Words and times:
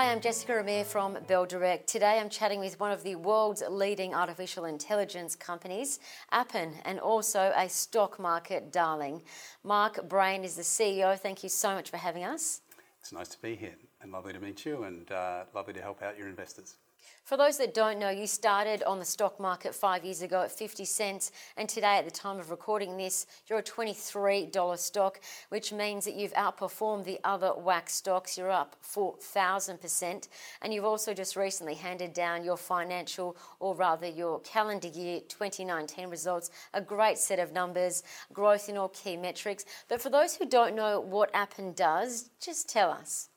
Hi, 0.00 0.10
I'm 0.10 0.22
Jessica 0.22 0.58
Amir 0.58 0.84
from 0.84 1.18
Bell 1.28 1.44
Direct. 1.44 1.86
Today 1.86 2.18
I'm 2.18 2.30
chatting 2.30 2.58
with 2.58 2.80
one 2.80 2.90
of 2.90 3.02
the 3.02 3.16
world's 3.16 3.62
leading 3.68 4.14
artificial 4.14 4.64
intelligence 4.64 5.36
companies, 5.36 6.00
Appen, 6.32 6.72
and 6.86 6.98
also 6.98 7.52
a 7.54 7.68
stock 7.68 8.18
market 8.18 8.72
darling. 8.72 9.20
Mark 9.62 10.08
Brayan 10.08 10.42
is 10.42 10.54
the 10.54 10.62
CEO. 10.62 11.18
Thank 11.18 11.42
you 11.42 11.50
so 11.50 11.74
much 11.74 11.90
for 11.90 11.98
having 11.98 12.24
us. 12.24 12.62
It's 12.98 13.12
nice 13.12 13.28
to 13.28 13.42
be 13.42 13.54
here 13.54 13.74
and 14.02 14.12
lovely 14.12 14.32
to 14.32 14.40
meet 14.40 14.64
you 14.64 14.84
and 14.84 15.10
uh, 15.12 15.44
lovely 15.54 15.74
to 15.74 15.82
help 15.82 16.02
out 16.02 16.18
your 16.18 16.28
investors. 16.28 16.76
For 17.24 17.36
those 17.36 17.58
that 17.58 17.74
don't 17.74 17.98
know, 17.98 18.10
you 18.10 18.26
started 18.26 18.82
on 18.82 18.98
the 18.98 19.04
stock 19.04 19.38
market 19.38 19.74
five 19.74 20.04
years 20.04 20.20
ago 20.20 20.42
at 20.42 20.50
50 20.50 20.84
cents, 20.84 21.30
and 21.56 21.68
today, 21.68 21.96
at 21.96 22.04
the 22.04 22.10
time 22.10 22.38
of 22.38 22.50
recording 22.50 22.96
this, 22.96 23.26
you're 23.46 23.60
a 23.60 23.62
$23 23.62 24.78
stock, 24.78 25.20
which 25.50 25.72
means 25.72 26.04
that 26.04 26.14
you've 26.14 26.32
outperformed 26.32 27.04
the 27.04 27.20
other 27.22 27.52
WAX 27.54 27.94
stocks. 27.94 28.36
You're 28.36 28.50
up 28.50 28.74
4,000%, 28.82 30.28
and 30.62 30.74
you've 30.74 30.84
also 30.84 31.14
just 31.14 31.36
recently 31.36 31.74
handed 31.74 32.14
down 32.14 32.44
your 32.44 32.56
financial, 32.56 33.36
or 33.60 33.74
rather 33.76 34.08
your 34.08 34.40
calendar 34.40 34.88
year 34.88 35.20
2019 35.28 36.08
results. 36.08 36.50
A 36.74 36.80
great 36.80 37.18
set 37.18 37.38
of 37.38 37.52
numbers, 37.52 38.02
growth 38.32 38.68
in 38.68 38.76
all 38.76 38.88
key 38.88 39.16
metrics. 39.16 39.64
But 39.88 40.02
for 40.02 40.10
those 40.10 40.34
who 40.34 40.46
don't 40.46 40.74
know 40.74 41.00
what 41.00 41.30
Appen 41.32 41.74
does, 41.74 42.30
just 42.40 42.68
tell 42.68 42.90
us. 42.90 43.28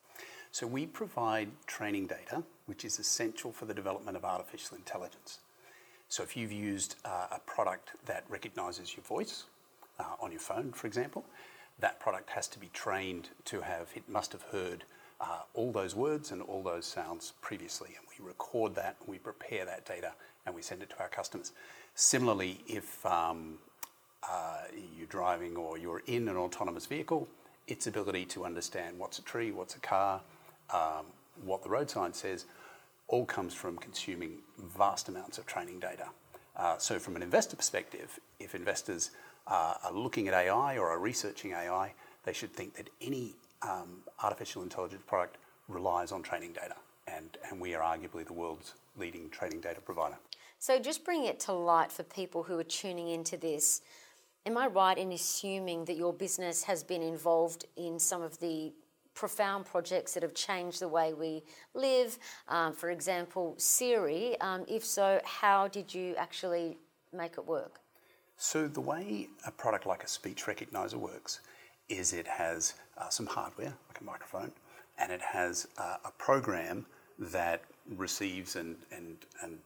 So, 0.53 0.66
we 0.66 0.85
provide 0.85 1.49
training 1.67 2.07
data 2.07 2.43
which 2.66 2.85
is 2.85 2.99
essential 2.99 3.52
for 3.52 3.66
the 3.66 3.73
development 3.73 4.17
of 4.17 4.23
artificial 4.23 4.77
intelligence. 4.77 5.39
So 6.07 6.23
if 6.23 6.38
you've 6.38 6.52
used 6.52 6.95
uh, 7.05 7.27
a 7.31 7.39
product 7.39 7.91
that 8.05 8.23
recognizes 8.30 8.95
your 8.95 9.03
voice 9.03 9.45
uh, 9.99 10.03
on 10.21 10.31
your 10.31 10.39
phone, 10.39 10.71
for 10.71 10.88
example, 10.88 11.25
that 11.80 11.99
product 11.99 12.30
has 12.30 12.47
to 12.49 12.59
be 12.59 12.70
trained 12.73 13.30
to 13.45 13.61
have, 13.61 13.89
it 13.95 14.08
must 14.08 14.31
have 14.31 14.44
heard 14.44 14.83
uh, 15.19 15.39
all 15.53 15.72
those 15.72 15.95
words 15.95 16.31
and 16.31 16.41
all 16.41 16.61
those 16.61 16.85
sounds 16.85 17.33
previously. 17.41 17.95
And 17.97 18.06
we 18.17 18.25
record 18.25 18.75
that, 18.75 18.95
we 19.08 19.17
prepare 19.17 19.66
that 19.66 19.85
data, 19.85 20.13
and 20.45 20.53
we 20.53 20.61
send 20.61 20.83
it 20.83 20.89
to 20.91 21.00
our 21.00 21.08
customers. 21.08 21.52
Similarly, 21.95 22.59
if 22.67 23.06
um, 23.06 23.58
you're 24.97 25.08
driving 25.08 25.56
or 25.56 25.78
you're 25.78 26.03
in 26.06 26.28
an 26.28 26.38
autonomous 26.38 26.85
vehicle, 26.85 27.28
its 27.67 27.88
ability 27.88 28.25
to 28.25 28.45
understand 28.45 29.00
what's 29.00 29.19
a 29.19 29.22
tree, 29.22 29.52
what's 29.52 29.75
a 29.75 29.80
car, 29.80 30.22
um, 30.69 31.06
what 31.44 31.64
the 31.64 31.69
road 31.69 31.89
sign 31.89 32.14
says, 32.14 32.45
all 33.08 33.25
comes 33.25 33.53
from 33.53 33.78
consuming 33.78 34.39
vast 34.78 35.09
amounts 35.09 35.38
of 35.38 35.45
training 35.45 35.80
data. 35.80 36.08
Uh, 36.56 36.78
so, 36.78 37.00
from 37.00 37.16
an 37.16 37.23
investor 37.23 37.56
perspective, 37.56 38.19
if 38.39 38.56
investors 38.56 39.11
uh, 39.47 39.73
are 39.84 39.94
looking 39.94 40.28
at 40.28 40.34
AI 40.34 40.78
or 40.78 40.89
are 40.89 41.00
researching 41.00 41.52
AI, 41.52 41.94
they 42.25 42.34
should 42.34 42.53
think 42.53 42.75
that 42.75 42.89
any 43.02 43.36
um, 43.61 43.97
artificial 44.22 44.61
intelligence 44.61 45.02
product 45.08 45.38
relies 45.67 46.11
on 46.11 46.22
training 46.22 46.53
data, 46.53 46.75
and, 47.08 47.38
and 47.50 47.59
we 47.59 47.73
are 47.73 47.81
arguably 47.81 48.25
the 48.25 48.34
world's 48.34 48.75
leading 48.97 49.30
training 49.30 49.61
data 49.61 49.81
provider. 49.81 50.17
So, 50.59 50.80
just 50.80 51.03
bring 51.03 51.25
it 51.25 51.39
to 51.41 51.53
light 51.53 51.91
for 51.91 52.03
people 52.03 52.44
who 52.44 52.58
are 52.59 52.64
tuning 52.64 53.09
into 53.09 53.36
this. 53.36 53.81
Am 54.45 54.58
I 54.58 54.67
right 54.67 54.97
in 54.97 55.11
assuming 55.11 55.86
that 55.86 55.95
your 55.95 56.14
business 56.14 56.64
has 56.64 56.84
been 56.84 57.02
involved 57.02 57.66
in 57.78 57.97
some 57.97 58.22
of 58.22 58.39
the 58.39 58.73
profound 59.14 59.66
projects 59.66 60.14
that 60.14 60.23
have 60.23 60.33
changed 60.33 60.80
the 60.80 60.88
way 60.88 61.14
we 61.14 61.44
live? 61.73 62.17
Um, 62.47 62.73
for 62.73 62.89
example, 62.89 63.56
Siri. 63.58 64.39
Um, 64.42 64.66
if 64.67 64.86
so, 64.86 65.19
how 65.23 65.67
did 65.67 65.94
you 65.94 66.16
actually 66.16 66.78
make 67.11 67.34
it 67.38 67.45
work? 67.45 67.80
So, 68.38 68.67
the 68.67 68.81
way 68.81 69.28
a 69.45 69.52
product 69.52 69.86
like 69.86 70.03
a 70.03 70.08
speech 70.08 70.45
recognizer 70.45 70.95
works 70.95 71.39
is 71.88 72.14
it 72.14 72.28
has 72.28 72.73
uh, 72.97 73.09
some 73.09 73.28
hardware, 73.28 73.73
like 73.89 74.02
a 74.02 74.03
microphone, 74.03 74.52
and 74.97 75.11
it 75.11 75.22
has 75.22 75.67
uh, 75.78 75.97
a 76.06 76.11
program 76.11 76.86
that 77.19 77.61
receives 77.95 78.56
and, 78.56 78.75
and, 78.91 79.18
and 79.44 79.59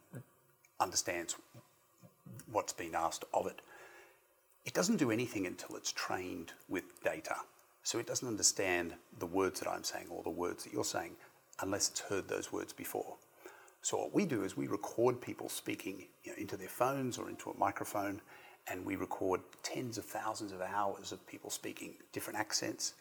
understands 0.80 1.36
what's 2.52 2.74
been 2.74 2.96
asked 2.96 3.26
of 3.34 3.48
it. 3.48 3.62
It 4.66 4.74
doesn't 4.74 4.98
do 4.98 5.12
anything 5.12 5.48
until 5.48 5.76
it's 5.76 5.92
trained 5.92 6.52
with 6.68 6.84
data. 7.04 7.36
So 7.88 8.00
it 8.00 8.06
doesn't 8.06 8.28
understand 8.28 8.96
the 9.18 9.26
words 9.26 9.62
that 9.62 9.70
I'm 9.70 9.86
saying 9.86 10.08
or 10.10 10.22
the 10.22 10.30
words 10.30 10.66
that 10.66 10.74
you're 10.74 10.84
saying 10.84 11.12
unless 11.62 11.88
it's 11.88 12.02
heard 12.02 12.28
those 12.28 12.52
words 12.52 12.74
before. 12.74 13.16
So 13.82 13.96
what 13.96 14.14
we 14.14 14.26
do 14.26 14.44
is 14.44 14.58
we 14.58 14.68
record 14.68 15.22
people 15.22 15.48
speaking 15.48 16.06
you 16.26 16.32
know, 16.34 16.38
into 16.38 16.58
their 16.58 16.68
phones 16.68 17.18
or 17.18 17.30
into 17.30 17.50
a 17.50 17.58
microphone, 17.58 18.20
and 18.70 18.86
we 18.86 18.98
record 18.98 19.40
tens 19.64 19.98
of 19.98 20.04
thousands 20.04 20.52
of 20.52 20.60
hours 20.60 21.14
of 21.14 21.26
people 21.28 21.50
speaking 21.50 21.94
different 22.12 22.38
accents, 22.38 22.96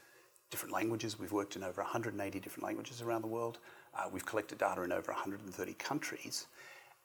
different 0.52 0.72
languages. 0.72 1.18
We've 1.18 1.32
worked 1.32 1.56
in 1.56 1.64
over 1.64 1.82
180 1.82 2.38
different 2.38 2.64
languages 2.64 3.02
around 3.02 3.22
the 3.22 3.26
world. 3.26 3.58
Uh, 3.92 4.04
we've 4.12 4.24
collected 4.24 4.58
data 4.58 4.84
in 4.84 4.92
over 4.92 5.10
130 5.10 5.74
countries, 5.74 6.46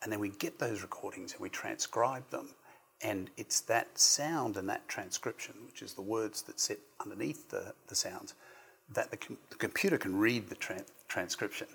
and 0.04 0.12
then 0.12 0.20
we 0.20 0.30
get 0.30 0.60
those 0.60 0.84
recordings 0.84 1.32
and 1.32 1.42
we 1.42 1.50
transcribe 1.50 2.30
them 2.30 2.50
and 3.04 3.30
it's 3.38 3.62
that 3.62 3.98
sound 3.98 4.58
and 4.58 4.70
that 4.70 4.88
transcription, 4.88 5.56
which 5.66 5.82
is 5.82 5.94
the 5.94 6.02
words 6.02 6.42
that 6.44 6.60
sit 6.60 6.82
underneath 7.04 7.50
the, 7.50 7.74
the 7.88 7.96
sounds, 7.96 8.36
that 8.94 9.10
the, 9.12 9.18
com- 9.18 9.38
the 9.50 9.56
computer 9.56 9.98
can 9.98 10.18
read 10.18 10.50
the 10.50 10.56
tra- 10.56 10.86
transcription 11.08 11.68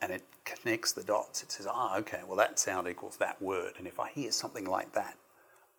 and 0.00 0.10
it 0.12 0.22
connects 0.44 0.92
the 0.92 1.02
dots. 1.02 1.42
It 1.42 1.52
says, 1.52 1.66
ah, 1.68 1.98
okay, 1.98 2.20
well, 2.26 2.36
that 2.36 2.58
sound 2.58 2.88
equals 2.88 3.18
that 3.18 3.40
word. 3.42 3.74
And 3.78 3.86
if 3.86 4.00
I 4.00 4.08
hear 4.08 4.32
something 4.32 4.64
like 4.64 4.92
that, 4.92 5.16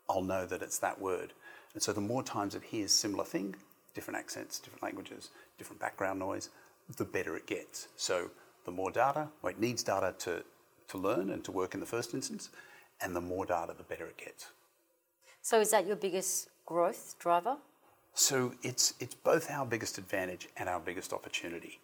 I'll 0.10 0.22
know 0.22 0.46
that 0.46 0.62
it's 0.62 0.78
that 0.80 1.02
word. 1.02 1.34
And 1.74 1.82
so 1.82 1.94
the 1.94 2.02
more 2.02 2.22
times 2.22 2.54
it 2.54 2.64
hears 2.64 2.92
similar 2.92 3.24
thing, 3.24 3.56
different 3.96 4.20
accents, 4.20 4.60
different 4.60 4.84
languages, 4.84 5.32
different 5.58 5.80
background 5.80 6.20
noise, 6.20 6.50
the 6.98 7.06
better 7.06 7.36
it 7.36 7.48
gets. 7.48 7.88
So 7.96 8.30
the 8.66 8.72
more 8.72 8.92
data, 8.92 9.30
well, 9.42 9.52
it 9.52 9.60
needs 9.60 9.82
data 9.82 10.14
to, 10.20 10.44
to 10.90 10.98
learn 10.98 11.30
and 11.32 11.44
to 11.46 11.52
work 11.52 11.74
in 11.74 11.80
the 11.80 11.86
first 11.86 12.14
instance, 12.14 12.50
and 13.02 13.16
the 13.16 13.22
more 13.22 13.46
data, 13.46 13.74
the 13.76 13.84
better 13.84 14.06
it 14.06 14.18
gets. 14.18 14.52
So 15.42 15.60
is 15.60 15.72
that 15.72 15.88
your 15.88 15.96
biggest 15.96 16.50
growth 16.66 17.16
driver? 17.20 17.58
So 18.14 18.54
it's 18.62 18.94
it's 19.00 19.16
both 19.16 19.50
our 19.50 19.66
biggest 19.66 19.98
advantage 19.98 20.48
and 20.58 20.70
our 20.70 20.80
biggest 20.80 21.14
opportunity. 21.14 21.80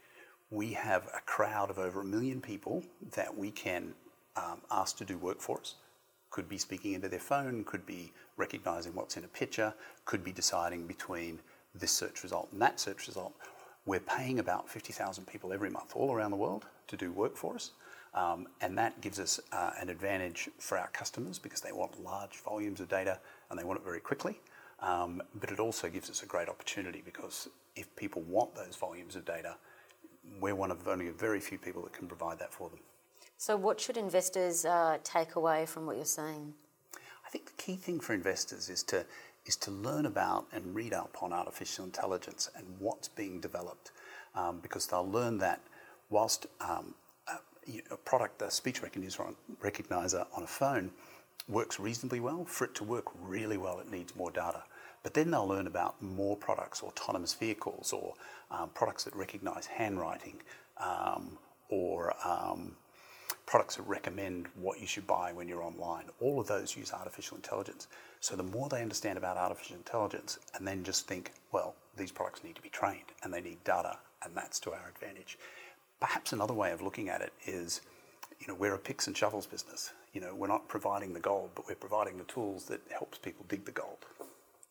We 0.52 0.74
have 0.74 1.08
a 1.08 1.22
crowd 1.26 1.70
of 1.70 1.80
over 1.80 2.02
a 2.02 2.06
million 2.06 2.40
people 2.40 2.84
that 3.16 3.36
we 3.36 3.52
can 3.52 3.94
um, 4.36 4.62
ask 4.72 4.98
to 4.98 5.06
do 5.06 5.18
work 5.18 5.42
for 5.42 5.60
us. 5.60 5.76
Could 6.30 6.48
be 6.48 6.58
speaking 6.58 6.94
into 6.94 7.10
their 7.10 7.20
phone, 7.20 7.64
could 7.64 7.86
be 7.86 8.12
recognizing 8.38 8.94
what's 8.94 9.18
in 9.18 9.24
a 9.24 9.28
picture, 9.28 9.74
could 10.06 10.24
be 10.24 10.32
deciding 10.32 10.86
between 10.86 11.40
this 11.74 11.92
search 11.92 12.24
result 12.24 12.50
and 12.52 12.62
that 12.62 12.80
search 12.80 13.08
result. 13.08 13.34
We're 13.86 14.02
paying 14.02 14.40
about 14.40 14.70
50,000 14.70 15.26
people 15.26 15.54
every 15.54 15.70
month 15.70 15.94
all 15.96 16.14
around 16.14 16.32
the 16.32 16.38
world 16.38 16.66
to 16.88 16.98
do 16.98 17.12
work 17.12 17.36
for 17.36 17.56
us. 17.56 17.72
Um, 18.14 18.48
and 18.62 18.78
that 18.78 19.00
gives 19.02 19.20
us 19.20 19.40
uh, 19.52 19.72
an 19.80 19.90
advantage 19.90 20.50
for 20.60 20.78
our 20.78 20.88
customers 20.88 21.40
because 21.40 21.62
they 21.62 21.72
want 21.72 22.04
large 22.04 22.38
volumes 22.38 22.80
of 22.80 22.90
data 22.90 23.20
and 23.50 23.60
they 23.60 23.64
want 23.64 23.80
it 23.80 23.86
very 23.86 24.00
quickly. 24.00 24.40
Um, 24.80 25.22
but 25.40 25.50
it 25.50 25.60
also 25.60 25.90
gives 25.90 26.10
us 26.10 26.22
a 26.22 26.26
great 26.26 26.50
opportunity 26.50 27.02
because 27.04 27.50
if 27.76 27.94
people 27.96 28.22
want 28.24 28.54
those 28.56 28.76
volumes 28.76 29.16
of 29.16 29.26
data, 29.26 29.56
we're 30.40 30.56
one 30.56 30.72
of 30.72 30.88
only 30.88 31.08
a 31.08 31.12
very 31.12 31.40
few 31.40 31.58
people 31.58 31.82
that 31.84 31.94
can 31.94 32.08
provide 32.08 32.38
that 32.40 32.54
for 32.54 32.70
them. 32.70 32.80
So, 33.38 33.56
what 33.56 33.80
should 33.80 33.98
investors 33.98 34.66
uh, 34.66 34.98
take 35.04 35.36
away 35.36 35.66
from 35.66 35.86
what 35.86 35.96
you're 35.96 36.06
saying? 36.06 36.54
I 36.96 37.30
think 37.30 37.46
the 37.46 37.64
key 37.64 37.76
thing 37.76 38.00
for 38.00 38.14
investors 38.14 38.70
is 38.70 38.84
to 38.84 39.06
is 39.46 39.56
to 39.56 39.72
learn 39.72 40.06
about 40.06 40.46
and 40.52 40.76
read 40.76 40.94
up 40.94 41.18
on 41.22 41.32
artificial 41.32 41.86
intelligence 41.86 42.50
and 42.56 42.66
what's 42.80 43.08
being 43.08 43.40
developed, 43.40 43.92
um, 44.36 44.60
because 44.60 44.88
they'll 44.88 45.10
learn 45.10 45.38
that 45.38 45.62
whilst 46.10 46.48
um, 46.60 46.94
a, 47.92 47.98
product, 47.98 48.42
a 48.42 48.52
speech 48.52 48.82
recognizer 48.82 50.26
on 50.36 50.44
a 50.44 50.48
phone, 50.48 50.92
works 51.48 51.80
reasonably 51.80 52.20
well. 52.20 52.46
For 52.46 52.66
it 52.66 52.76
to 52.76 52.84
work 52.84 53.06
really 53.22 53.58
well, 53.58 53.80
it 53.80 53.90
needs 53.92 54.16
more 54.16 54.32
data. 54.32 54.64
But 55.04 55.14
then 55.14 55.32
they'll 55.32 55.48
learn 55.48 55.68
about 55.68 56.02
more 56.02 56.36
products, 56.36 56.84
autonomous 56.84 57.34
vehicles, 57.34 57.94
or 57.94 58.14
um, 58.52 58.70
products 58.74 59.04
that 59.06 59.16
recognize 59.16 59.66
handwriting, 59.66 60.42
um, 60.78 61.38
or 61.70 62.14
um, 62.26 62.76
products 63.46 63.78
that 63.78 63.84
recommend 63.84 64.48
what 64.56 64.82
you 64.82 64.88
should 64.88 65.08
buy 65.08 65.32
when 65.32 65.48
you're 65.48 65.64
online. 65.64 66.06
All 66.20 66.40
of 66.40 66.48
those 66.48 66.76
use 66.76 66.92
artificial 66.92 67.38
intelligence. 67.38 67.88
So 68.20 68.36
the 68.36 68.44
more 68.44 68.68
they 68.68 68.82
understand 68.82 69.18
about 69.18 69.38
artificial 69.38 69.78
intelligence, 69.78 70.40
and 70.56 70.68
then 70.68 70.84
just 70.84 71.08
think, 71.08 71.32
well, 71.52 71.76
these 71.96 72.12
products 72.12 72.44
need 72.44 72.56
to 72.56 72.62
be 72.62 72.70
trained 72.70 73.12
and 73.24 73.34
they 73.34 73.42
need 73.42 73.64
data, 73.64 73.98
and 74.24 74.36
that's 74.36 74.60
to 74.62 74.72
our 74.72 74.92
advantage. 74.94 75.38
Perhaps 76.00 76.34
another 76.34 76.54
way 76.54 76.72
of 76.72 76.82
looking 76.82 77.10
at 77.10 77.22
it 77.22 77.34
is 77.46 77.82
you 78.40 78.48
know, 78.48 78.56
we're 78.56 78.74
a 78.74 78.80
picks 78.80 79.08
and 79.08 79.18
shovels 79.18 79.46
business. 79.46 79.92
You 80.18 80.24
know, 80.24 80.34
we're 80.34 80.48
not 80.48 80.68
providing 80.68 81.14
the 81.14 81.20
gold, 81.20 81.52
but 81.54 81.68
we're 81.68 81.76
providing 81.76 82.18
the 82.18 82.24
tools 82.24 82.66
that 82.70 82.82
helps 82.90 83.20
people 83.20 83.46
dig 83.50 83.66
the 83.66 83.72
gold. 83.72 84.04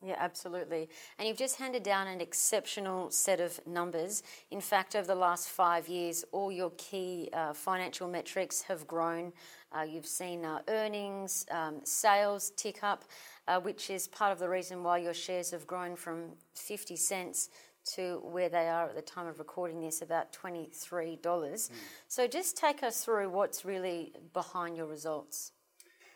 Yeah, 0.04 0.16
absolutely. 0.18 0.88
And 1.20 1.28
you've 1.28 1.36
just 1.36 1.56
handed 1.56 1.84
down 1.84 2.08
an 2.08 2.20
exceptional 2.20 3.12
set 3.12 3.38
of 3.38 3.64
numbers. 3.64 4.24
In 4.50 4.60
fact, 4.60 4.96
over 4.96 5.06
the 5.06 5.14
last 5.14 5.48
five 5.48 5.86
years, 5.86 6.24
all 6.32 6.50
your 6.50 6.72
key 6.78 7.28
uh, 7.32 7.52
financial 7.52 8.08
metrics 8.08 8.62
have 8.62 8.88
grown. 8.88 9.32
Uh, 9.70 9.82
you've 9.82 10.08
seen 10.08 10.44
uh, 10.44 10.62
earnings, 10.66 11.46
um, 11.52 11.76
sales 11.84 12.50
tick 12.56 12.82
up, 12.82 13.04
uh, 13.46 13.60
which 13.60 13.88
is 13.88 14.08
part 14.08 14.32
of 14.32 14.40
the 14.40 14.48
reason 14.48 14.82
why 14.82 14.98
your 14.98 15.14
shares 15.14 15.52
have 15.52 15.64
grown 15.64 15.94
from 15.94 16.32
50 16.56 16.96
cents 16.96 17.50
to 17.94 18.20
where 18.22 18.48
they 18.48 18.68
are 18.68 18.88
at 18.88 18.94
the 18.94 19.02
time 19.02 19.26
of 19.26 19.38
recording 19.38 19.80
this, 19.80 20.02
about 20.02 20.32
$23. 20.32 21.20
Mm. 21.20 21.70
So 22.08 22.26
just 22.26 22.56
take 22.56 22.82
us 22.82 23.04
through 23.04 23.30
what's 23.30 23.64
really 23.64 24.12
behind 24.32 24.76
your 24.76 24.86
results. 24.86 25.52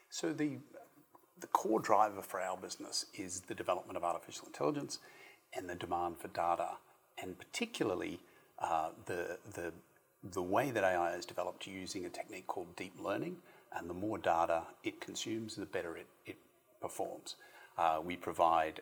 So 0.09 0.33
the 0.33 0.59
the 1.41 1.47
core 1.49 1.81
driver 1.81 2.23
for 2.23 2.41
our 2.41 2.57
business 2.57 3.07
is 3.15 3.41
the 3.41 3.55
development 3.55 3.97
of 3.97 4.05
artificial 4.05 4.47
intelligence 4.47 4.99
and 5.55 5.69
the 5.69 5.75
demand 5.75 6.19
for 6.19 6.29
data, 6.29 6.69
and 7.23 7.39
particularly 7.39 8.21
uh, 8.59 8.91
the, 9.07 9.39
the, 9.55 9.73
the 10.33 10.43
way 10.43 10.71
that 10.71 10.85
AI 10.85 11.15
is 11.15 11.25
developed 11.25 11.67
using 11.67 12.05
a 12.05 12.09
technique 12.09 12.47
called 12.47 12.77
deep 12.77 12.93
learning. 13.01 13.37
And 13.73 13.89
the 13.89 13.95
more 13.95 14.19
data 14.19 14.63
it 14.85 15.01
consumes, 15.01 15.57
the 15.57 15.67
better 15.67 15.97
it, 15.97 16.07
it 16.27 16.37
performs. 16.81 17.37
Uh, 17.79 18.01
we 18.05 18.17
provide 18.17 18.81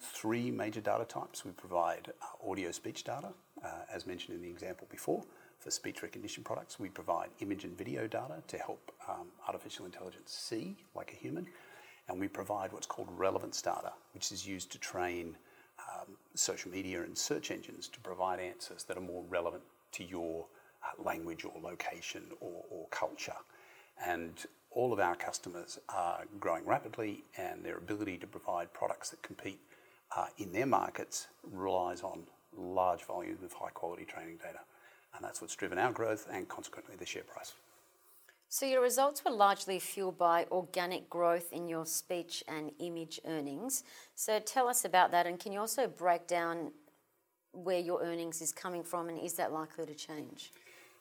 three 0.00 0.50
major 0.50 0.80
data 0.80 1.04
types. 1.04 1.44
We 1.44 1.52
provide 1.52 2.12
uh, 2.20 2.50
audio 2.50 2.70
speech 2.70 3.04
data, 3.04 3.32
uh, 3.64 3.68
as 3.92 4.06
mentioned 4.06 4.36
in 4.36 4.42
the 4.42 4.50
example 4.50 4.86
before, 4.90 5.22
for 5.58 5.70
speech 5.70 6.02
recognition 6.02 6.44
products. 6.44 6.78
We 6.78 6.88
provide 6.88 7.30
image 7.40 7.64
and 7.64 7.76
video 7.76 8.06
data 8.06 8.42
to 8.46 8.58
help 8.58 8.92
um, 9.08 9.28
artificial 9.46 9.86
intelligence 9.86 10.32
see 10.32 10.76
like 10.94 11.12
a 11.12 11.16
human 11.16 11.46
and 12.08 12.20
we 12.20 12.28
provide 12.28 12.72
what's 12.72 12.86
called 12.86 13.08
relevance 13.16 13.62
data, 13.62 13.92
which 14.12 14.32
is 14.32 14.46
used 14.46 14.70
to 14.72 14.78
train 14.78 15.36
um, 15.78 16.16
social 16.34 16.70
media 16.70 17.02
and 17.02 17.16
search 17.16 17.50
engines 17.50 17.88
to 17.88 18.00
provide 18.00 18.40
answers 18.40 18.84
that 18.84 18.96
are 18.96 19.02
more 19.02 19.24
relevant 19.28 19.62
to 19.92 20.04
your 20.04 20.46
uh, 20.82 21.02
language 21.02 21.44
or 21.44 21.52
location 21.62 22.22
or, 22.40 22.64
or, 22.70 22.86
culture. 22.90 23.36
All 24.74 24.92
of 24.92 25.00
our 25.00 25.14
customers 25.14 25.78
are 25.88 26.24
growing 26.40 26.64
rapidly, 26.64 27.24
and 27.36 27.62
their 27.62 27.76
ability 27.76 28.16
to 28.18 28.26
provide 28.26 28.72
products 28.72 29.10
that 29.10 29.22
compete 29.22 29.60
uh, 30.16 30.26
in 30.38 30.52
their 30.52 30.66
markets 30.66 31.28
relies 31.42 32.02
on 32.02 32.22
large 32.56 33.04
volumes 33.04 33.42
of 33.42 33.52
high 33.52 33.70
quality 33.70 34.04
training 34.04 34.38
data. 34.38 34.60
And 35.14 35.24
that's 35.24 35.40
what's 35.40 35.54
driven 35.56 35.78
our 35.78 35.92
growth 35.92 36.26
and 36.32 36.48
consequently 36.48 36.96
the 36.96 37.06
share 37.06 37.22
price. 37.22 37.52
So 38.48 38.66
your 38.66 38.82
results 38.82 39.24
were 39.24 39.30
largely 39.30 39.78
fueled 39.78 40.18
by 40.18 40.46
organic 40.50 41.08
growth 41.08 41.52
in 41.52 41.68
your 41.68 41.86
speech 41.86 42.44
and 42.48 42.70
image 42.80 43.20
earnings. 43.26 43.84
So 44.14 44.40
tell 44.40 44.68
us 44.68 44.84
about 44.84 45.10
that, 45.12 45.26
and 45.26 45.38
can 45.38 45.52
you 45.52 45.60
also 45.60 45.86
break 45.86 46.26
down 46.26 46.72
where 47.52 47.78
your 47.78 48.02
earnings 48.02 48.42
is 48.42 48.52
coming 48.52 48.82
from, 48.82 49.08
and 49.08 49.18
is 49.18 49.34
that 49.34 49.52
likely 49.52 49.86
to 49.86 49.94
change? 49.94 50.52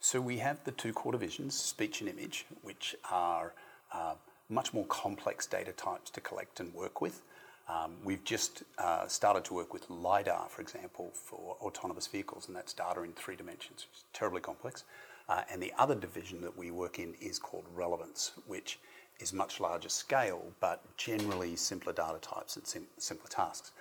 So 0.03 0.19
we 0.19 0.39
have 0.39 0.63
the 0.63 0.71
two 0.71 0.93
core 0.93 1.11
divisions, 1.11 1.55
speech 1.55 2.01
and 2.01 2.09
image, 2.09 2.47
which 2.63 2.95
are 3.11 3.53
uh, 3.93 4.15
much 4.49 4.73
more 4.73 4.85
complex 4.87 5.45
data 5.45 5.73
types 5.73 6.09
to 6.09 6.19
collect 6.21 6.59
and 6.59 6.73
work 6.73 7.01
with. 7.01 7.21
Um, 7.69 7.93
we've 8.03 8.23
just 8.23 8.63
uh, 8.79 9.07
started 9.07 9.45
to 9.45 9.53
work 9.53 9.71
with 9.71 9.87
LiDAR, 9.91 10.47
for 10.49 10.63
example, 10.63 11.11
for 11.13 11.55
autonomous 11.61 12.07
vehicles, 12.07 12.47
and 12.47 12.55
that's 12.55 12.73
data 12.73 13.03
in 13.03 13.13
three 13.13 13.35
dimensions. 13.35 13.85
It's 13.91 14.05
terribly 14.11 14.41
complex. 14.41 14.85
Uh, 15.29 15.43
and 15.51 15.61
the 15.61 15.71
other 15.77 15.93
division 15.93 16.41
that 16.41 16.57
we 16.57 16.71
work 16.71 16.97
in 16.97 17.13
is 17.21 17.37
called 17.37 17.65
relevance, 17.75 18.31
which 18.47 18.79
is 19.19 19.31
much 19.31 19.59
larger 19.59 19.87
scale, 19.87 20.43
but 20.59 20.81
generally 20.97 21.55
simpler 21.55 21.93
data 21.93 22.17
types 22.19 22.55
and 22.55 22.65
sim- 22.65 22.87
simpler 22.97 23.29
tasks. 23.29 23.71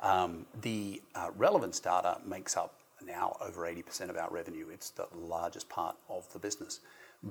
Um, 0.00 0.46
the 0.62 1.02
uh, 1.14 1.32
relevance 1.36 1.80
data 1.80 2.16
makes 2.24 2.56
up 2.56 2.72
now 3.04 3.36
over 3.40 3.62
80% 3.62 4.10
of 4.10 4.16
our 4.16 4.30
revenue. 4.30 4.66
It's 4.72 4.90
the 4.90 5.06
largest 5.14 5.68
part 5.68 5.96
of 6.08 6.30
the 6.32 6.38
business. 6.38 6.80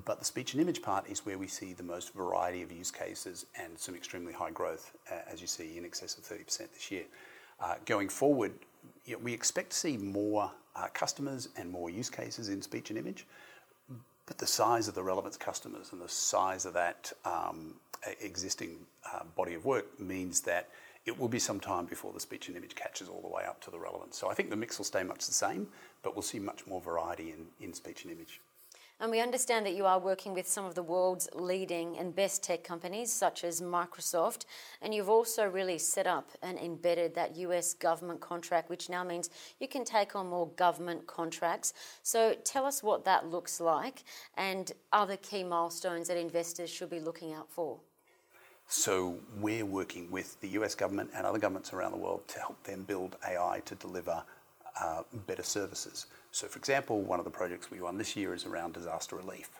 But 0.04 0.18
the 0.18 0.24
speech 0.24 0.52
and 0.52 0.60
image 0.60 0.82
part 0.82 1.08
is 1.08 1.24
where 1.24 1.38
we 1.38 1.46
see 1.46 1.72
the 1.72 1.82
most 1.82 2.12
variety 2.12 2.62
of 2.62 2.72
use 2.72 2.90
cases 2.90 3.46
and 3.58 3.78
some 3.78 3.94
extremely 3.94 4.32
high 4.32 4.50
growth, 4.50 4.92
uh, 5.10 5.20
as 5.30 5.40
you 5.40 5.46
see, 5.46 5.78
in 5.78 5.84
excess 5.84 6.18
of 6.18 6.24
30% 6.24 6.72
this 6.72 6.90
year. 6.90 7.04
Uh, 7.60 7.76
going 7.86 8.08
forward, 8.08 8.52
we 9.22 9.32
expect 9.32 9.70
to 9.70 9.76
see 9.76 9.96
more 9.96 10.50
uh, 10.74 10.88
customers 10.92 11.48
and 11.56 11.70
more 11.70 11.88
use 11.88 12.10
cases 12.10 12.48
in 12.48 12.60
speech 12.60 12.90
and 12.90 12.98
image. 12.98 13.26
But 14.26 14.38
the 14.38 14.46
size 14.46 14.88
of 14.88 14.94
the 14.94 15.04
relevance 15.04 15.36
customers 15.36 15.90
and 15.92 16.00
the 16.00 16.08
size 16.08 16.66
of 16.66 16.74
that 16.74 17.12
um, 17.24 17.74
existing 18.20 18.76
body 19.36 19.54
of 19.54 19.64
work 19.64 19.98
means 20.00 20.40
that 20.42 20.68
it 21.06 21.18
will 21.18 21.28
be 21.28 21.38
some 21.38 21.60
time 21.60 21.86
before 21.86 22.12
the 22.12 22.20
speech 22.20 22.48
and 22.48 22.56
image 22.56 22.74
catches 22.74 23.08
all 23.08 23.22
the 23.22 23.28
way 23.28 23.44
up 23.44 23.60
to 23.62 23.70
the 23.70 23.78
relevance. 23.78 24.18
So 24.18 24.28
I 24.28 24.34
think 24.34 24.50
the 24.50 24.56
mix 24.56 24.76
will 24.76 24.84
stay 24.84 25.04
much 25.04 25.26
the 25.26 25.34
same, 25.34 25.68
but 26.02 26.14
we'll 26.14 26.22
see 26.22 26.40
much 26.40 26.66
more 26.66 26.80
variety 26.80 27.30
in, 27.30 27.46
in 27.60 27.72
speech 27.72 28.04
and 28.04 28.12
image. 28.12 28.40
And 28.98 29.10
we 29.10 29.20
understand 29.20 29.66
that 29.66 29.74
you 29.74 29.84
are 29.84 29.98
working 29.98 30.32
with 30.32 30.48
some 30.48 30.64
of 30.64 30.74
the 30.74 30.82
world's 30.82 31.28
leading 31.34 31.98
and 31.98 32.16
best 32.16 32.42
tech 32.42 32.64
companies, 32.64 33.12
such 33.12 33.44
as 33.44 33.60
Microsoft. 33.60 34.46
And 34.80 34.94
you've 34.94 35.10
also 35.10 35.46
really 35.46 35.76
set 35.76 36.06
up 36.06 36.30
and 36.42 36.58
embedded 36.58 37.14
that 37.14 37.36
US 37.36 37.74
government 37.74 38.20
contract, 38.20 38.70
which 38.70 38.88
now 38.88 39.04
means 39.04 39.28
you 39.60 39.68
can 39.68 39.84
take 39.84 40.16
on 40.16 40.28
more 40.28 40.48
government 40.48 41.06
contracts. 41.06 41.74
So 42.02 42.34
tell 42.42 42.64
us 42.64 42.82
what 42.82 43.04
that 43.04 43.26
looks 43.26 43.60
like 43.60 44.02
and 44.38 44.72
other 44.92 45.18
key 45.18 45.44
milestones 45.44 46.08
that 46.08 46.16
investors 46.16 46.70
should 46.70 46.88
be 46.88 47.00
looking 47.00 47.34
out 47.34 47.50
for. 47.50 47.78
So 48.68 49.16
we're 49.38 49.64
working 49.64 50.10
with 50.10 50.40
the 50.40 50.48
US 50.48 50.74
government 50.74 51.10
and 51.14 51.24
other 51.24 51.38
governments 51.38 51.72
around 51.72 51.92
the 51.92 51.98
world 51.98 52.26
to 52.28 52.40
help 52.40 52.62
them 52.64 52.82
build 52.82 53.16
AI 53.26 53.62
to 53.64 53.74
deliver 53.76 54.22
uh, 54.80 55.02
better 55.26 55.42
services. 55.42 56.06
So, 56.32 56.48
for 56.48 56.58
example, 56.58 57.00
one 57.00 57.18
of 57.18 57.24
the 57.24 57.30
projects 57.30 57.70
we 57.70 57.80
won 57.80 57.96
this 57.96 58.16
year 58.16 58.34
is 58.34 58.44
around 58.44 58.74
disaster 58.74 59.16
relief. 59.16 59.50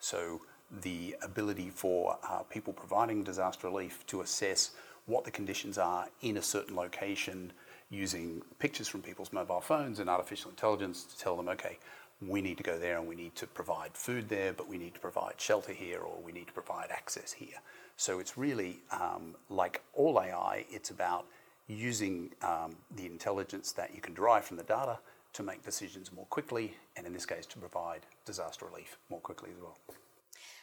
So, 0.00 0.40
the 0.80 1.14
ability 1.22 1.70
for 1.70 2.18
uh, 2.28 2.38
people 2.44 2.72
providing 2.72 3.22
disaster 3.22 3.68
relief 3.68 4.04
to 4.08 4.22
assess 4.22 4.70
what 5.06 5.24
the 5.24 5.30
conditions 5.30 5.76
are 5.78 6.08
in 6.22 6.38
a 6.38 6.42
certain 6.42 6.74
location 6.74 7.52
using 7.90 8.42
pictures 8.58 8.88
from 8.88 9.02
people's 9.02 9.32
mobile 9.32 9.60
phones 9.60 10.00
and 10.00 10.08
artificial 10.08 10.50
intelligence 10.50 11.04
to 11.04 11.18
tell 11.18 11.36
them, 11.36 11.48
okay, 11.48 11.78
we 12.20 12.40
need 12.40 12.56
to 12.58 12.62
go 12.62 12.78
there 12.78 12.98
and 12.98 13.06
we 13.06 13.14
need 13.14 13.34
to 13.36 13.46
provide 13.46 13.90
food 13.94 14.28
there, 14.28 14.52
but 14.52 14.68
we 14.68 14.78
need 14.78 14.94
to 14.94 15.00
provide 15.00 15.34
shelter 15.40 15.72
here 15.72 16.00
or 16.00 16.16
we 16.24 16.32
need 16.32 16.46
to 16.46 16.52
provide 16.52 16.90
access 16.90 17.32
here. 17.32 17.60
So 17.96 18.18
it's 18.18 18.36
really 18.36 18.78
um, 18.90 19.36
like 19.48 19.82
all 19.92 20.20
AI, 20.20 20.64
it's 20.70 20.90
about 20.90 21.26
using 21.68 22.30
um, 22.42 22.76
the 22.96 23.06
intelligence 23.06 23.72
that 23.72 23.94
you 23.94 24.00
can 24.00 24.14
derive 24.14 24.44
from 24.44 24.56
the 24.56 24.64
data 24.64 24.98
to 25.32 25.42
make 25.42 25.64
decisions 25.64 26.12
more 26.12 26.26
quickly, 26.26 26.74
and 26.96 27.06
in 27.06 27.12
this 27.12 27.26
case, 27.26 27.46
to 27.46 27.58
provide 27.58 28.00
disaster 28.24 28.66
relief 28.66 28.98
more 29.10 29.20
quickly 29.20 29.50
as 29.54 29.60
well. 29.60 29.76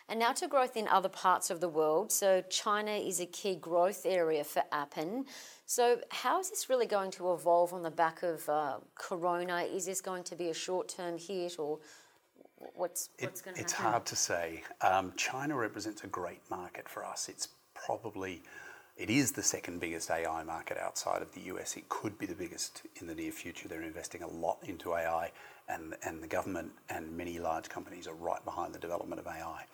And 0.09 0.19
now 0.19 0.33
to 0.33 0.47
growth 0.47 0.75
in 0.75 0.87
other 0.87 1.09
parts 1.09 1.49
of 1.49 1.59
the 1.61 1.69
world. 1.69 2.11
So, 2.11 2.43
China 2.49 2.91
is 2.91 3.19
a 3.19 3.25
key 3.25 3.55
growth 3.55 4.05
area 4.05 4.43
for 4.43 4.63
Appen. 4.71 5.25
So, 5.65 6.01
how 6.09 6.39
is 6.39 6.49
this 6.49 6.69
really 6.69 6.85
going 6.85 7.11
to 7.11 7.33
evolve 7.33 7.73
on 7.73 7.81
the 7.81 7.91
back 7.91 8.23
of 8.23 8.47
uh, 8.49 8.77
Corona? 8.95 9.59
Is 9.61 9.85
this 9.85 10.01
going 10.01 10.23
to 10.23 10.35
be 10.35 10.49
a 10.49 10.53
short 10.53 10.89
term 10.89 11.17
hit 11.17 11.57
or 11.59 11.79
what's, 12.75 13.09
what's 13.19 13.41
it, 13.41 13.45
going 13.45 13.55
to 13.55 13.61
happen? 13.61 13.63
It's 13.63 13.73
hard 13.73 14.05
to 14.05 14.15
say. 14.15 14.63
Um, 14.81 15.13
China 15.15 15.55
represents 15.55 16.03
a 16.03 16.07
great 16.07 16.41
market 16.49 16.89
for 16.89 17.05
us. 17.05 17.29
It's 17.29 17.49
probably 17.73 18.43
it 19.01 19.09
is 19.09 19.31
the 19.31 19.41
second 19.41 19.79
biggest 19.79 20.11
AI 20.11 20.43
market 20.43 20.77
outside 20.77 21.23
of 21.23 21.33
the 21.33 21.41
US. 21.53 21.75
It 21.75 21.89
could 21.89 22.19
be 22.19 22.27
the 22.27 22.35
biggest 22.35 22.83
in 22.97 23.07
the 23.07 23.15
near 23.15 23.31
future. 23.31 23.67
They're 23.67 23.81
investing 23.81 24.21
a 24.21 24.27
lot 24.27 24.59
into 24.61 24.93
AI, 24.93 25.31
and, 25.67 25.95
and 26.05 26.21
the 26.21 26.27
government 26.27 26.71
and 26.87 27.17
many 27.17 27.39
large 27.39 27.67
companies 27.67 28.07
are 28.07 28.13
right 28.13 28.45
behind 28.45 28.75
the 28.75 28.79
development 28.79 29.19
of 29.19 29.25
AI. 29.25 29.65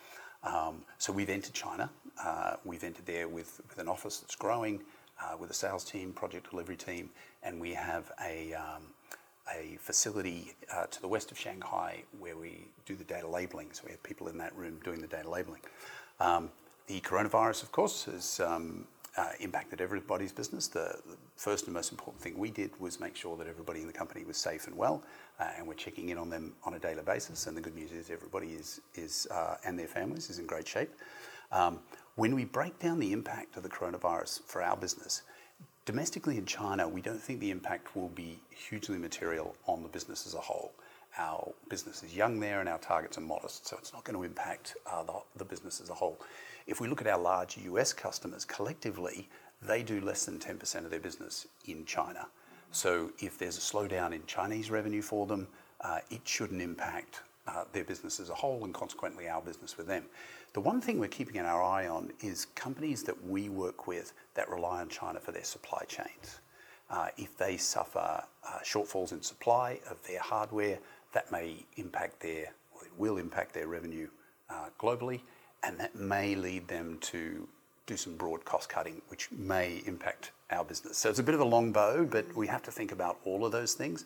Um, 0.44 0.82
so 0.96 1.12
we've 1.12 1.28
entered 1.28 1.52
China. 1.52 1.90
Uh, 2.24 2.54
we've 2.64 2.82
entered 2.82 3.04
there 3.04 3.28
with, 3.28 3.60
with 3.68 3.76
an 3.76 3.86
office 3.86 4.18
that's 4.18 4.34
growing, 4.34 4.80
uh, 5.22 5.36
with 5.38 5.50
a 5.50 5.54
sales 5.54 5.84
team, 5.84 6.14
project 6.14 6.48
delivery 6.50 6.76
team, 6.76 7.10
and 7.42 7.60
we 7.60 7.74
have 7.74 8.10
a, 8.24 8.54
um, 8.54 8.82
a 9.54 9.76
facility 9.78 10.54
uh, 10.74 10.86
to 10.86 11.02
the 11.02 11.08
west 11.08 11.30
of 11.30 11.38
Shanghai 11.38 12.02
where 12.18 12.38
we 12.38 12.64
do 12.86 12.96
the 12.96 13.04
data 13.04 13.28
labeling. 13.28 13.68
So 13.72 13.82
we 13.84 13.90
have 13.90 14.02
people 14.02 14.28
in 14.28 14.38
that 14.38 14.56
room 14.56 14.80
doing 14.82 15.02
the 15.02 15.06
data 15.06 15.28
labeling. 15.28 15.60
Um, 16.18 16.48
the 16.86 17.00
coronavirus, 17.02 17.64
of 17.64 17.72
course, 17.72 18.06
has 18.06 18.40
impacted 19.40 19.80
everybody's 19.80 20.32
business. 20.32 20.68
The, 20.68 21.00
first 21.36 21.66
and 21.66 21.74
most 21.74 21.92
important 21.92 22.20
thing 22.20 22.36
we 22.36 22.50
did 22.50 22.70
was 22.80 22.98
make 22.98 23.14
sure 23.14 23.36
that 23.36 23.46
everybody 23.46 23.80
in 23.80 23.86
the 23.86 23.92
company 23.92 24.24
was 24.24 24.36
safe 24.36 24.66
and 24.66 24.76
well, 24.76 25.04
uh, 25.38 25.46
and 25.56 25.66
we're 25.66 25.74
checking 25.74 26.08
in 26.08 26.18
on 26.18 26.28
them 26.28 26.52
on 26.64 26.74
a 26.74 26.78
daily 26.78 27.02
basis. 27.02 27.46
And 27.46 27.56
the 27.56 27.60
good 27.60 27.76
news 27.76 27.92
is 27.92 28.10
everybody 28.10 28.56
uh, 29.30 29.54
and 29.64 29.78
their 29.78 29.86
families 29.86 30.30
is 30.30 30.38
in 30.38 30.46
great 30.46 30.66
shape. 30.66 30.90
Um, 31.52 31.78
when 32.16 32.34
we 32.34 32.44
break 32.44 32.78
down 32.80 32.98
the 32.98 33.12
impact 33.12 33.56
of 33.56 33.62
the 33.62 33.68
coronavirus 33.68 34.42
for 34.46 34.62
our 34.62 34.76
business, 34.76 35.22
domestically 35.84 36.36
in 36.36 36.44
China, 36.44 36.88
we 36.88 37.00
don't 37.00 37.20
think 37.20 37.40
the 37.40 37.52
impact 37.52 37.94
will 37.94 38.08
be 38.10 38.40
hugely 38.50 38.98
material 38.98 39.54
on 39.66 39.82
the 39.82 39.88
business 39.88 40.26
as 40.26 40.34
a 40.34 40.40
whole. 40.40 40.72
Our 41.16 41.52
business 41.68 42.02
is 42.02 42.14
young 42.14 42.40
there 42.40 42.60
and 42.60 42.68
our 42.68 42.78
targets 42.78 43.16
are 43.16 43.22
modest, 43.22 43.66
so 43.66 43.76
it's 43.78 43.92
not 43.92 44.04
going 44.04 44.16
to 44.16 44.24
impact 44.24 44.76
uh, 44.90 45.04
the 45.36 45.44
business 45.44 45.80
as 45.80 45.90
a 45.90 45.94
whole. 45.94 46.20
If 46.68 46.82
we 46.82 46.86
look 46.86 47.00
at 47.00 47.06
our 47.06 47.18
large 47.18 47.56
US 47.56 47.94
customers 47.94 48.44
collectively, 48.44 49.30
they 49.62 49.82
do 49.82 50.02
less 50.02 50.26
than 50.26 50.38
10% 50.38 50.84
of 50.84 50.90
their 50.90 51.00
business 51.00 51.48
in 51.64 51.86
China. 51.86 52.28
So 52.72 53.10
if 53.18 53.38
there's 53.38 53.56
a 53.56 53.60
slowdown 53.60 54.12
in 54.12 54.24
Chinese 54.26 54.70
revenue 54.70 55.00
for 55.00 55.26
them, 55.26 55.48
uh, 55.80 56.00
it 56.10 56.20
shouldn't 56.24 56.60
impact 56.60 57.22
uh, 57.46 57.64
their 57.72 57.84
business 57.84 58.20
as 58.20 58.28
a 58.28 58.34
whole 58.34 58.66
and 58.66 58.74
consequently 58.74 59.30
our 59.30 59.40
business 59.40 59.78
with 59.78 59.86
them. 59.86 60.04
The 60.52 60.60
one 60.60 60.82
thing 60.82 60.98
we're 60.98 61.08
keeping 61.08 61.40
our 61.40 61.62
eye 61.62 61.88
on 61.88 62.12
is 62.20 62.44
companies 62.54 63.02
that 63.04 63.26
we 63.26 63.48
work 63.48 63.86
with 63.86 64.12
that 64.34 64.50
rely 64.50 64.82
on 64.82 64.90
China 64.90 65.20
for 65.20 65.32
their 65.32 65.44
supply 65.44 65.84
chains. 65.88 66.40
Uh, 66.90 67.08
if 67.16 67.34
they 67.38 67.56
suffer 67.56 68.22
shortfalls 68.62 69.12
in 69.12 69.22
supply 69.22 69.80
of 69.90 70.06
their 70.06 70.20
hardware, 70.20 70.78
that 71.14 71.32
may 71.32 71.64
impact 71.76 72.20
their, 72.20 72.52
or 72.74 72.84
it 72.84 72.92
will 72.98 73.16
impact 73.16 73.54
their 73.54 73.68
revenue 73.68 74.08
globally, 74.78 75.20
and 75.62 75.78
that 75.78 75.94
may 75.94 76.34
lead 76.34 76.68
them 76.68 76.98
to 77.00 77.48
do 77.86 77.96
some 77.96 78.16
broad 78.16 78.44
cost 78.44 78.68
cutting, 78.68 79.00
which 79.08 79.30
may 79.32 79.82
impact 79.86 80.32
our 80.50 80.64
business. 80.64 80.98
So 80.98 81.08
it's 81.10 81.18
a 81.18 81.22
bit 81.22 81.34
of 81.34 81.40
a 81.40 81.44
long 81.44 81.72
bow, 81.72 82.04
but 82.04 82.34
we 82.36 82.46
have 82.46 82.62
to 82.64 82.70
think 82.70 82.92
about 82.92 83.18
all 83.24 83.44
of 83.44 83.52
those 83.52 83.74
things. 83.74 84.04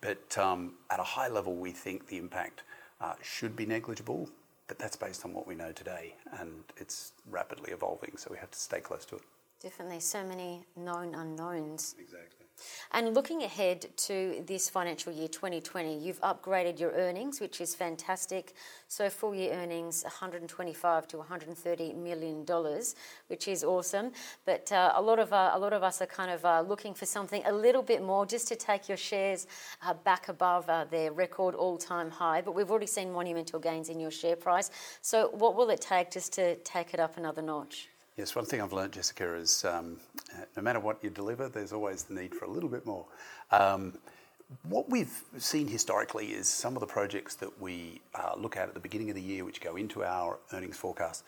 But 0.00 0.38
um, 0.38 0.74
at 0.90 1.00
a 1.00 1.04
high 1.04 1.28
level, 1.28 1.54
we 1.56 1.72
think 1.72 2.06
the 2.06 2.18
impact 2.18 2.62
uh, 3.00 3.14
should 3.22 3.56
be 3.56 3.66
negligible, 3.66 4.28
but 4.68 4.78
that's 4.78 4.96
based 4.96 5.24
on 5.24 5.32
what 5.32 5.46
we 5.46 5.54
know 5.54 5.72
today, 5.72 6.14
and 6.38 6.64
it's 6.76 7.12
rapidly 7.30 7.72
evolving, 7.72 8.16
so 8.16 8.28
we 8.30 8.38
have 8.38 8.50
to 8.50 8.58
stay 8.58 8.80
close 8.80 9.04
to 9.06 9.16
it. 9.16 9.22
Definitely, 9.60 10.00
so 10.00 10.24
many 10.24 10.64
known 10.76 11.14
unknowns. 11.14 11.94
Exactly. 11.98 12.43
And 12.92 13.14
looking 13.14 13.42
ahead 13.42 13.86
to 13.96 14.42
this 14.46 14.70
financial 14.70 15.12
year 15.12 15.28
2020, 15.28 15.98
you've 15.98 16.20
upgraded 16.20 16.78
your 16.78 16.92
earnings, 16.92 17.40
which 17.40 17.60
is 17.60 17.74
fantastic. 17.74 18.54
So 18.88 19.10
full 19.10 19.34
year 19.34 19.52
earnings 19.52 20.02
125 20.04 21.08
to 21.08 21.18
130 21.18 21.92
million 21.94 22.44
dollars, 22.44 22.94
which 23.26 23.48
is 23.48 23.64
awesome. 23.64 24.12
But 24.44 24.70
uh, 24.70 24.92
a 24.94 25.02
lot 25.02 25.18
of 25.18 25.32
uh, 25.32 25.50
a 25.54 25.58
lot 25.58 25.72
of 25.72 25.82
us 25.82 26.00
are 26.02 26.06
kind 26.06 26.30
of 26.30 26.44
uh, 26.44 26.60
looking 26.60 26.94
for 26.94 27.06
something 27.06 27.42
a 27.46 27.52
little 27.52 27.82
bit 27.82 28.02
more, 28.02 28.26
just 28.26 28.48
to 28.48 28.56
take 28.56 28.88
your 28.88 28.98
shares 28.98 29.46
back 30.04 30.28
above 30.28 30.66
their 30.90 31.12
record 31.12 31.54
all-time 31.54 32.10
high. 32.10 32.40
But 32.40 32.54
we've 32.54 32.70
already 32.70 32.86
seen 32.86 33.12
monumental 33.12 33.58
gains 33.58 33.88
in 33.88 33.98
your 34.00 34.10
share 34.10 34.36
price. 34.36 34.70
So 35.00 35.30
what 35.32 35.56
will 35.56 35.70
it 35.70 35.80
take 35.80 36.10
just 36.10 36.32
to 36.34 36.56
take 36.56 36.94
it 36.94 37.00
up 37.00 37.16
another 37.16 37.42
notch? 37.42 37.88
Yes, 38.16 38.36
one 38.36 38.44
thing 38.44 38.62
I've 38.62 38.72
learned, 38.72 38.92
Jessica, 38.92 39.34
is 39.34 39.64
um, 39.64 39.96
no 40.56 40.62
matter 40.62 40.78
what 40.78 41.02
you 41.02 41.10
deliver, 41.10 41.48
there's 41.48 41.72
always 41.72 42.04
the 42.04 42.14
need 42.14 42.32
for 42.32 42.44
a 42.44 42.48
little 42.48 42.68
bit 42.68 42.86
more. 42.86 43.06
Um, 43.50 43.98
what 44.68 44.88
we've 44.88 45.20
seen 45.36 45.66
historically 45.66 46.26
is 46.26 46.46
some 46.46 46.76
of 46.76 46.80
the 46.80 46.86
projects 46.86 47.34
that 47.36 47.60
we 47.60 48.00
uh, 48.14 48.34
look 48.36 48.56
at 48.56 48.68
at 48.68 48.74
the 48.74 48.80
beginning 48.80 49.10
of 49.10 49.16
the 49.16 49.22
year, 49.22 49.44
which 49.44 49.60
go 49.60 49.74
into 49.74 50.04
our 50.04 50.38
earnings 50.52 50.76
forecast, 50.76 51.24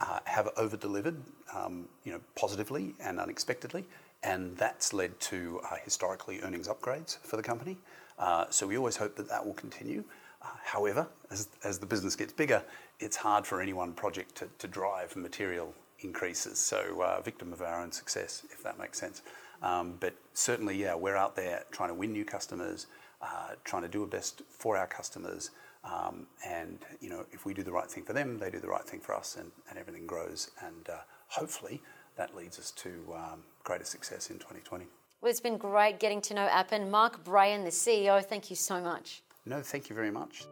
uh, 0.00 0.20
have 0.24 0.48
over 0.56 0.76
delivered, 0.76 1.20
um, 1.52 1.88
you 2.04 2.12
know, 2.12 2.20
positively 2.36 2.94
and 3.00 3.18
unexpectedly, 3.18 3.84
and 4.22 4.56
that's 4.56 4.92
led 4.92 5.18
to 5.18 5.60
uh, 5.68 5.74
historically 5.84 6.40
earnings 6.42 6.68
upgrades 6.68 7.18
for 7.24 7.38
the 7.38 7.42
company. 7.42 7.76
Uh, 8.20 8.44
so 8.50 8.68
we 8.68 8.76
always 8.76 8.96
hope 8.96 9.16
that 9.16 9.28
that 9.28 9.44
will 9.44 9.54
continue. 9.54 10.04
Uh, 10.42 10.46
however, 10.62 11.08
as, 11.32 11.48
as 11.64 11.80
the 11.80 11.86
business 11.86 12.14
gets 12.14 12.32
bigger, 12.32 12.62
it's 13.00 13.16
hard 13.16 13.44
for 13.44 13.60
any 13.60 13.72
one 13.72 13.92
project 13.92 14.36
to, 14.36 14.48
to 14.58 14.68
drive 14.68 15.16
material 15.16 15.74
increases. 16.02 16.58
So, 16.58 17.02
uh, 17.02 17.20
victim 17.20 17.52
of 17.52 17.62
our 17.62 17.80
own 17.80 17.92
success, 17.92 18.44
if 18.50 18.62
that 18.62 18.78
makes 18.78 18.98
sense. 18.98 19.22
Um, 19.62 19.96
but 20.00 20.14
certainly, 20.32 20.76
yeah, 20.76 20.94
we're 20.94 21.16
out 21.16 21.36
there 21.36 21.64
trying 21.70 21.90
to 21.90 21.94
win 21.94 22.12
new 22.12 22.24
customers, 22.24 22.86
uh, 23.20 23.50
trying 23.64 23.82
to 23.82 23.88
do 23.88 24.02
our 24.02 24.08
best 24.08 24.42
for 24.48 24.76
our 24.76 24.86
customers. 24.86 25.50
Um, 25.84 26.26
and, 26.46 26.78
you 27.00 27.10
know, 27.10 27.24
if 27.32 27.44
we 27.46 27.54
do 27.54 27.62
the 27.62 27.72
right 27.72 27.90
thing 27.90 28.04
for 28.04 28.12
them, 28.12 28.38
they 28.38 28.50
do 28.50 28.58
the 28.58 28.68
right 28.68 28.84
thing 28.84 29.00
for 29.00 29.14
us, 29.14 29.36
and, 29.36 29.50
and 29.68 29.78
everything 29.78 30.06
grows. 30.06 30.50
And 30.64 30.88
uh, 30.88 30.98
hopefully, 31.28 31.82
that 32.16 32.36
leads 32.36 32.58
us 32.58 32.70
to 32.72 32.90
um, 33.14 33.42
greater 33.64 33.84
success 33.84 34.30
in 34.30 34.36
2020. 34.36 34.86
Well, 35.20 35.30
it's 35.30 35.40
been 35.40 35.58
great 35.58 35.98
getting 35.98 36.20
to 36.22 36.34
know 36.34 36.46
Appen. 36.50 36.90
Mark 36.90 37.22
Brayan, 37.24 37.64
the 37.64 37.70
CEO, 37.70 38.24
thank 38.24 38.50
you 38.50 38.56
so 38.56 38.80
much. 38.80 39.22
No, 39.46 39.60
thank 39.60 39.88
you 39.90 39.96
very 39.96 40.10
much. 40.10 40.44